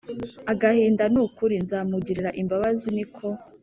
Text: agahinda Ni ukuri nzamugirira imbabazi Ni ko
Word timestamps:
agahinda 0.51 1.03
Ni 1.11 1.19
ukuri 1.25 1.55
nzamugirira 1.63 2.29
imbabazi 2.41 2.87
Ni 2.95 3.05
ko 3.15 3.27